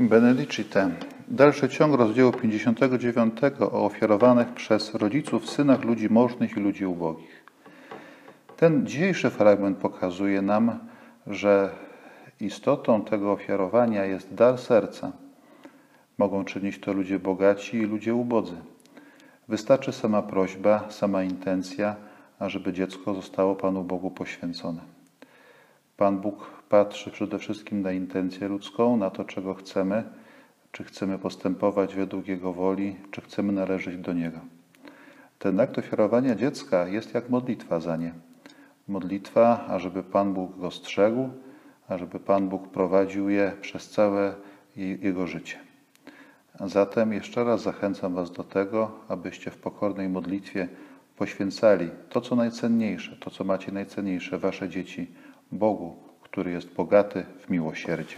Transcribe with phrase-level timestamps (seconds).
[0.00, 0.90] Benedicite.
[1.28, 7.44] Dalszy ciąg rozdziału 59 o ofiarowanych przez rodziców synach ludzi możnych i ludzi ubogich.
[8.56, 10.78] Ten dzisiejszy fragment pokazuje nam,
[11.26, 11.70] że
[12.40, 15.12] istotą tego ofiarowania jest dar serca.
[16.18, 18.56] Mogą czynić to ludzie bogaci i ludzie ubodzy.
[19.48, 21.96] Wystarczy sama prośba, sama intencja,
[22.38, 24.99] ażeby dziecko zostało Panu Bogu poświęcone.
[26.00, 30.04] Pan Bóg patrzy przede wszystkim na intencję ludzką, na to, czego chcemy,
[30.72, 34.40] czy chcemy postępować według Jego woli, czy chcemy należeć do Niego.
[35.38, 38.14] Ten akt ofiarowania dziecka jest jak modlitwa za nie.
[38.88, 41.28] Modlitwa, ażeby Pan Bóg go strzegł,
[41.88, 44.34] ażeby Pan Bóg prowadził je przez całe
[44.76, 45.58] jego życie.
[46.60, 50.68] Zatem jeszcze raz zachęcam Was do tego, abyście w pokornej modlitwie
[51.16, 55.06] poświęcali to, co najcenniejsze, to, co macie najcenniejsze, Wasze dzieci,
[55.52, 58.16] Bogu, który jest bogaty w miłosierdzie.